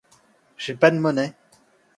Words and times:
J’ai 0.57 0.73
pas 0.73 0.89
d’monnaie. 0.89 1.35